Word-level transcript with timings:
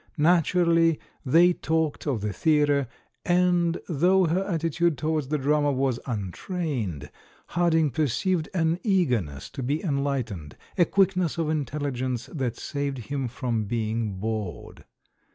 Naturally 0.17 0.99
they 1.23 1.53
talked 1.53 2.07
of 2.07 2.21
the 2.21 2.33
theatre, 2.33 2.87
and 3.23 3.77
though 3.87 4.25
her 4.25 4.43
attitude 4.45 4.97
towards 4.97 5.27
the 5.27 5.37
drama 5.37 5.71
was 5.71 5.99
un 6.07 6.31
trained, 6.31 7.11
Harding 7.49 7.91
perceived 7.91 8.49
an 8.55 8.79
eagerness 8.81 9.47
to 9.51 9.61
be 9.61 9.77
enhghtened, 9.77 10.53
a 10.75 10.85
quickness 10.85 11.37
of 11.37 11.51
intelligence 11.51 12.25
that 12.33 12.57
saved 12.57 12.97
him 13.13 13.27
from 13.27 13.65
being 13.65 14.13
bored. 14.17 14.85